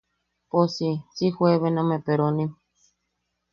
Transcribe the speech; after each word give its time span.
Poosi, 0.49 0.89
si 1.17 1.25
juebena 1.35 1.81
jume 1.85 1.97
peronim. 2.09 2.51